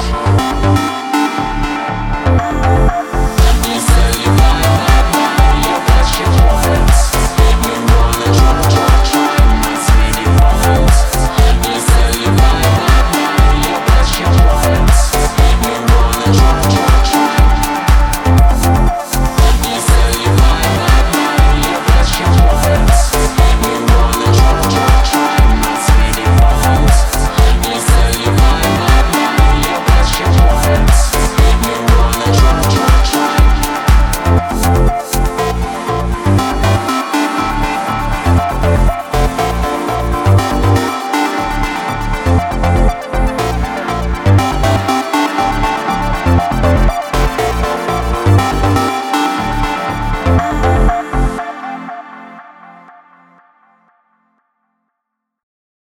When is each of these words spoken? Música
Música 0.00 0.99